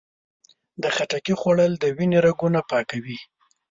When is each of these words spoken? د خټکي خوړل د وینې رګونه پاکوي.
د 0.81 0.83
خټکي 0.95 1.33
خوړل 1.39 1.71
د 1.77 1.85
وینې 1.97 2.19
رګونه 2.27 2.59
پاکوي. 2.69 3.17